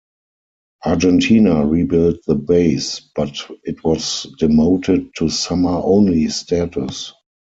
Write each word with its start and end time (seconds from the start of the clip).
Argentina 0.83 1.63
rebuilt 1.63 2.25
the 2.25 2.33
base 2.33 3.01
but 3.15 3.37
it 3.63 3.83
was 3.83 4.25
demoted 4.39 5.11
to 5.19 5.29
summer-only 5.29 6.27
status. 6.27 7.13